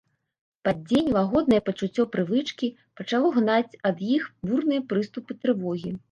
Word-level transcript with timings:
Пад 0.67 0.77
дзень 0.91 1.09
лагоднае 1.17 1.57
пачуццё 1.67 2.05
прывычкі 2.15 2.67
пачало 3.01 3.27
гнаць 3.35 3.77
ад 3.89 4.01
іх 4.15 4.23
бурныя 4.53 4.81
прыступы 4.95 5.37
трывогі. 5.43 5.93